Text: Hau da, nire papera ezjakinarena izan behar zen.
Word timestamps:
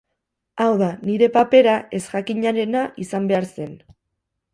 Hau 0.63 0.67
da, 0.77 0.87
nire 1.09 1.27
papera 1.35 1.75
ezjakinarena 1.99 2.81
izan 3.05 3.29
behar 3.33 3.47
zen. 3.59 3.77